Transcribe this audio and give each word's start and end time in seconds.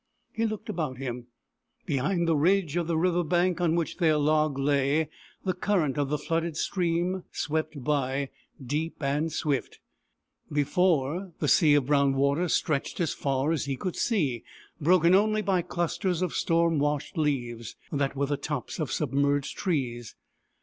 He 0.33 0.47
looked 0.47 0.67
about 0.67 0.97
him. 0.97 1.27
Behind 1.85 2.27
the 2.27 2.35
ridge 2.35 2.75
of 2.75 2.87
the 2.87 2.97
river 2.97 3.23
bank, 3.23 3.61
on 3.61 3.75
which 3.75 3.97
their 3.97 4.17
log 4.17 4.57
lay, 4.57 5.09
the 5.45 5.53
current 5.53 5.95
of 5.95 6.09
the 6.09 6.17
flooded 6.17 6.57
stream 6.57 7.23
swept 7.31 7.83
by, 7.83 8.31
deep 8.65 8.95
and 9.03 9.31
swift. 9.31 9.77
Be 10.51 10.63
fore, 10.63 11.33
the 11.37 11.47
sea 11.47 11.75
of 11.75 11.85
brown 11.85 12.15
water 12.15 12.47
stretched 12.47 12.99
as 12.99 13.13
far 13.13 13.51
as 13.51 13.65
he 13.65 13.77
could 13.77 13.95
see, 13.95 14.43
broken 14.79 15.13
only 15.13 15.43
by 15.43 15.61
clusters 15.61 16.23
of 16.23 16.33
storm 16.33 16.79
washed 16.79 17.15
leaves, 17.15 17.75
that 17.91 18.15
were 18.15 18.25
the 18.25 18.37
tops 18.37 18.79
of 18.79 18.91
submerged 18.91 19.55
trees. 19.55 20.15